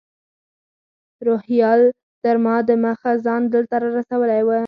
روهیال 1.27 1.81
تر 2.23 2.35
ما 2.43 2.55
دمخه 2.69 3.11
ځان 3.25 3.41
دلته 3.53 3.75
رارسولی 3.83 4.41
و. 4.43 4.49